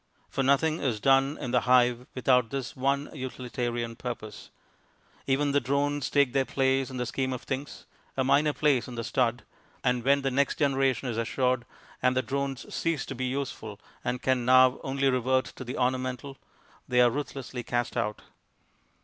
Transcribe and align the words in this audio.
For 0.29 0.41
nothing 0.41 0.79
is 0.79 0.99
done 0.99 1.37
in 1.39 1.51
the 1.51 1.59
hive 1.61 2.07
without 2.15 2.49
this 2.49 2.75
one 2.75 3.11
utilitarian 3.13 3.95
purpose. 3.95 4.49
Even 5.27 5.51
the 5.51 5.59
drones 5.59 6.09
take 6.09 6.33
their 6.33 6.43
place 6.43 6.89
in 6.89 6.97
the 6.97 7.05
scheme 7.05 7.31
of 7.31 7.43
things; 7.43 7.85
a 8.17 8.23
minor 8.23 8.51
place 8.51 8.87
in 8.87 8.95
the 8.95 9.03
stud; 9.03 9.43
and 9.83 10.03
when 10.03 10.23
the 10.23 10.31
next 10.31 10.57
generation 10.57 11.07
is 11.07 11.19
assured, 11.19 11.65
and 12.01 12.17
the 12.17 12.23
drones 12.23 12.73
cease 12.73 13.05
to 13.05 13.13
be 13.13 13.25
useful 13.25 13.79
and 14.03 14.23
can 14.23 14.43
now 14.43 14.79
only 14.83 15.07
revert 15.07 15.45
to 15.45 15.63
the 15.63 15.77
ornamental, 15.77 16.39
they 16.87 16.99
are 16.99 17.11
ruthlessly 17.11 17.61
cast 17.61 17.95
out. 17.95 18.23